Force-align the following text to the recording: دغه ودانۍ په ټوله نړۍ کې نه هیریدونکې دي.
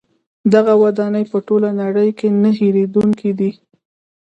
دغه 0.53 0.73
ودانۍ 0.83 1.23
په 1.31 1.37
ټوله 1.47 1.69
نړۍ 1.81 2.09
کې 2.17 2.27
نه 2.41 2.49
هیریدونکې 2.59 3.31
دي. 3.39 3.51